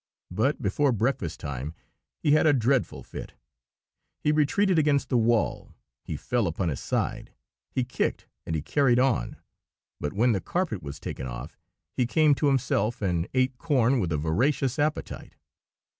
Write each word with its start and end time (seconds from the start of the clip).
But 0.31 0.63
before 0.63 0.91
breakfast 0.91 1.39
time 1.39 1.75
he 2.17 2.31
had 2.31 2.47
a 2.47 2.53
dreadful 2.53 3.03
fit. 3.03 3.35
He 4.19 4.31
retreated 4.31 4.79
against 4.79 5.09
the 5.09 5.17
wall, 5.19 5.75
he 6.01 6.17
fell 6.17 6.47
upon 6.47 6.69
his 6.69 6.79
side, 6.79 7.33
he 7.69 7.83
kicked, 7.83 8.25
and 8.43 8.55
he 8.55 8.63
"carried 8.63 8.97
on"; 8.97 9.37
but 9.99 10.13
when 10.13 10.31
the 10.31 10.41
carpet 10.41 10.81
was 10.81 10.99
taken 10.99 11.27
off 11.27 11.55
he 11.93 12.07
came 12.07 12.33
to 12.33 12.47
himself, 12.47 12.99
and 13.03 13.27
ate 13.35 13.59
corn 13.59 13.99
with 13.99 14.11
a 14.11 14.17
voracious 14.17 14.79
appetite. 14.79 15.35